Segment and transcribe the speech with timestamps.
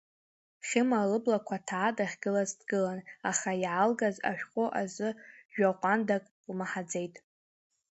[0.67, 5.09] Хьыма лыблақәа ҭаа дахьгылац дгылан, аха иаалгаз ашәҟәы азы
[5.55, 7.15] жәаҟәандак лмаҳаӡеит.